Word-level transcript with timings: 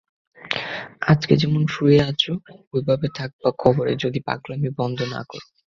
আজকে 1.07 1.33
যেমনে 1.35 1.67
শুয়া 1.67 2.03
আছো, 2.07 2.31
এইভাবেই 2.73 3.11
থাকবা 3.15 3.49
কবরে, 3.59 3.93
যদি 3.95 4.19
পাগলামি 4.19 4.69
বন্ধ 4.77 4.99
না 5.13 5.21
করো। 5.23 5.47